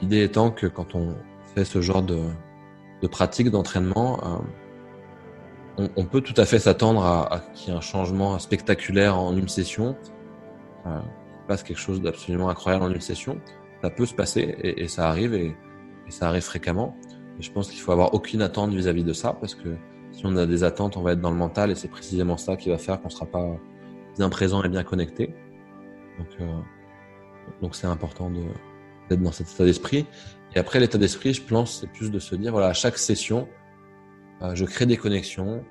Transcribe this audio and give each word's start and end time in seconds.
L'idée 0.00 0.22
étant 0.22 0.50
que 0.50 0.66
quand 0.66 0.94
on 0.94 1.14
fait 1.54 1.64
ce 1.64 1.80
genre 1.80 2.02
de, 2.02 2.20
de 3.02 3.06
pratique 3.06 3.50
d'entraînement, 3.50 4.20
euh, 4.22 4.38
on, 5.78 5.88
on, 5.96 6.04
peut 6.04 6.20
tout 6.20 6.34
à 6.36 6.44
fait 6.44 6.58
s'attendre 6.58 7.04
à, 7.04 7.34
à 7.34 7.40
qu'il 7.54 7.70
y 7.70 7.74
ait 7.74 7.78
un 7.78 7.80
changement 7.80 8.38
spectaculaire 8.38 9.18
en 9.18 9.36
une 9.36 9.48
session. 9.48 9.96
Euh, 10.86 11.00
passe 11.48 11.62
quelque 11.62 11.78
chose 11.78 12.02
d'absolument 12.02 12.50
incroyable 12.50 12.84
en 12.84 12.90
une 12.90 13.00
session. 13.00 13.40
Ça 13.82 13.90
peut 13.90 14.06
se 14.06 14.14
passer 14.14 14.40
et, 14.40 14.82
et 14.82 14.88
ça 14.88 15.08
arrive 15.08 15.34
et, 15.34 15.56
et, 16.06 16.10
ça 16.10 16.28
arrive 16.28 16.42
fréquemment. 16.42 16.96
Et 17.38 17.42
je 17.42 17.50
pense 17.50 17.70
qu'il 17.70 17.80
faut 17.80 17.92
avoir 17.92 18.14
aucune 18.14 18.42
attente 18.42 18.70
vis-à-vis 18.72 19.04
de 19.04 19.12
ça 19.12 19.32
parce 19.32 19.54
que 19.54 19.76
si 20.12 20.26
on 20.26 20.36
a 20.36 20.46
des 20.46 20.64
attentes, 20.64 20.96
on 20.96 21.02
va 21.02 21.12
être 21.12 21.20
dans 21.20 21.30
le 21.30 21.36
mental 21.36 21.70
et 21.70 21.74
c'est 21.74 21.88
précisément 21.88 22.36
ça 22.36 22.56
qui 22.56 22.68
va 22.68 22.78
faire 22.78 23.00
qu'on 23.00 23.08
sera 23.08 23.26
pas 23.26 23.44
bien 24.16 24.28
présent 24.28 24.62
et 24.62 24.68
bien 24.68 24.84
connecté. 24.84 25.34
Donc, 26.18 26.28
euh, 26.40 26.58
donc 27.62 27.74
c'est 27.74 27.86
important 27.86 28.30
de, 28.30 28.42
d'être 29.08 29.22
dans 29.22 29.32
cet 29.32 29.50
état 29.50 29.64
d'esprit. 29.64 30.06
Et 30.54 30.58
après, 30.58 30.80
l'état 30.80 30.98
d'esprit, 30.98 31.34
je 31.34 31.42
pense, 31.42 31.80
c'est 31.80 31.86
plus 31.86 32.10
de 32.10 32.18
se 32.18 32.34
dire, 32.34 32.52
voilà, 32.52 32.68
à 32.68 32.72
chaque 32.72 32.98
session, 32.98 33.48
euh, 34.42 34.54
je 34.54 34.64
crée 34.64 34.86
des 34.86 34.96
connexions, 34.96 35.64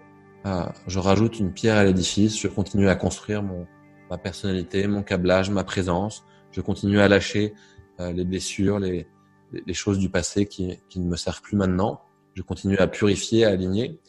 euh, 0.46 0.64
je 0.88 1.00
rajoute 1.00 1.40
une 1.40 1.52
pierre 1.52 1.78
à 1.78 1.84
l'édifice, 1.84 2.40
je 2.40 2.48
continue 2.48 2.88
à 2.90 2.96
construire 2.96 3.42
mon, 3.42 3.66
ma 4.10 4.18
personnalité, 4.18 4.88
mon 4.88 5.04
câblage, 5.04 5.50
ma 5.50 5.64
présence, 5.64 6.24
je 6.52 6.62
continue 6.62 7.00
à 7.00 7.08
lâcher 7.08 7.54
euh, 8.00 8.12
les 8.12 8.26
blessures, 8.26 8.80
les, 8.80 9.08
les 9.52 9.74
choses 9.74 10.00
du 10.00 10.10
passé 10.10 10.46
qui, 10.46 10.78
qui 10.90 11.00
ne 11.00 11.08
me 11.08 11.16
servent 11.16 11.42
plus 11.42 11.58
maintenant, 11.58 12.02
je 12.36 12.42
continue 12.44 12.78
à 12.78 12.88
purifier, 12.88 13.46
à 13.46 13.50
aligner. 13.50 14.00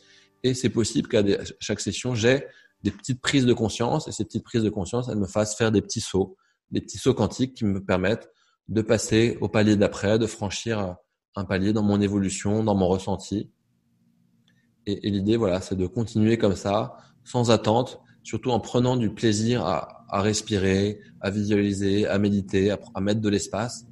Et 0.42 0.54
c'est 0.54 0.68
possible 0.68 1.08
qu'à 1.08 1.22
chaque 1.60 1.80
session, 1.80 2.14
j'ai 2.14 2.44
des 2.82 2.90
petites 2.90 3.20
prises 3.20 3.46
de 3.46 3.52
conscience 3.52 4.06
et 4.06 4.12
ces 4.12 4.24
petites 4.24 4.44
prises 4.44 4.62
de 4.62 4.70
conscience, 4.70 5.08
elles 5.08 5.18
me 5.18 5.26
fassent 5.26 5.56
faire 5.56 5.72
des 5.72 5.82
petits 5.82 6.00
sauts, 6.00 6.36
des 6.70 6.80
petits 6.80 6.98
sauts 6.98 7.14
quantiques 7.14 7.54
qui 7.54 7.64
me 7.64 7.82
permettent 7.82 8.30
de 8.68 8.82
passer 8.82 9.38
au 9.40 9.48
palier 9.48 9.76
d'après, 9.76 10.18
de 10.18 10.26
franchir 10.26 10.96
un 11.36 11.44
palier 11.44 11.72
dans 11.72 11.82
mon 11.82 12.00
évolution, 12.00 12.64
dans 12.64 12.74
mon 12.74 12.88
ressenti. 12.88 13.50
Et, 14.86 15.10
l'idée, 15.10 15.36
voilà, 15.36 15.60
c'est 15.60 15.76
de 15.76 15.86
continuer 15.86 16.38
comme 16.38 16.56
ça, 16.56 16.96
sans 17.24 17.50
attente, 17.50 18.00
surtout 18.22 18.50
en 18.50 18.60
prenant 18.60 18.96
du 18.96 19.10
plaisir 19.10 19.64
à, 19.64 20.22
respirer, 20.22 21.00
à 21.20 21.30
visualiser, 21.30 22.06
à 22.06 22.18
méditer, 22.18 22.70
à, 22.70 22.78
à 22.94 23.00
mettre 23.00 23.20
de 23.20 23.28
l'espace, 23.28 23.86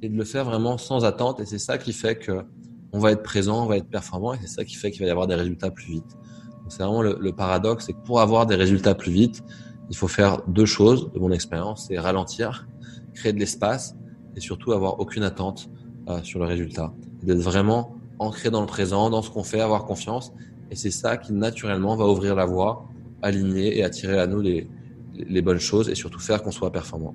et 0.00 0.08
de 0.08 0.16
le 0.16 0.24
faire 0.24 0.44
vraiment 0.44 0.78
sans 0.78 1.04
attente. 1.04 1.40
Et 1.40 1.46
c'est 1.46 1.58
ça 1.58 1.76
qui 1.76 1.92
fait 1.92 2.16
que 2.16 2.44
on 2.92 2.98
va 2.98 3.12
être 3.12 3.22
présent, 3.22 3.64
on 3.64 3.66
va 3.66 3.76
être 3.76 3.90
performant, 3.90 4.32
et 4.32 4.38
c'est 4.40 4.48
ça 4.48 4.64
qui 4.64 4.74
fait 4.74 4.90
qu'il 4.90 5.02
va 5.02 5.08
y 5.08 5.10
avoir 5.10 5.26
des 5.26 5.34
résultats 5.34 5.70
plus 5.70 5.92
vite. 5.92 6.16
C'est 6.68 6.82
vraiment 6.82 7.02
le, 7.02 7.18
le 7.20 7.32
paradoxe, 7.32 7.86
c'est 7.86 7.92
que 7.92 8.02
pour 8.04 8.20
avoir 8.20 8.46
des 8.46 8.54
résultats 8.54 8.94
plus 8.94 9.12
vite, 9.12 9.42
il 9.90 9.96
faut 9.96 10.08
faire 10.08 10.42
deux 10.48 10.66
choses, 10.66 11.12
de 11.12 11.18
mon 11.18 11.30
expérience, 11.30 11.86
c'est 11.88 11.98
ralentir, 11.98 12.66
créer 13.14 13.34
de 13.34 13.38
l'espace 13.38 13.97
et 14.38 14.40
surtout 14.40 14.72
avoir 14.72 15.00
aucune 15.00 15.24
attente 15.24 15.68
euh, 16.08 16.22
sur 16.22 16.38
le 16.38 16.46
résultat. 16.46 16.94
D'être 17.24 17.40
vraiment 17.40 17.96
ancré 18.20 18.50
dans 18.50 18.60
le 18.60 18.66
présent, 18.66 19.10
dans 19.10 19.20
ce 19.20 19.30
qu'on 19.30 19.42
fait, 19.42 19.60
avoir 19.60 19.84
confiance. 19.84 20.32
Et 20.70 20.76
c'est 20.76 20.92
ça 20.92 21.16
qui 21.16 21.32
naturellement 21.32 21.96
va 21.96 22.06
ouvrir 22.06 22.36
la 22.36 22.46
voie, 22.46 22.86
aligner 23.20 23.76
et 23.76 23.82
attirer 23.82 24.18
à 24.18 24.28
nous 24.28 24.40
les, 24.40 24.68
les 25.14 25.42
bonnes 25.42 25.58
choses 25.58 25.88
et 25.88 25.96
surtout 25.96 26.20
faire 26.20 26.42
qu'on 26.42 26.52
soit 26.52 26.70
performant. 26.70 27.14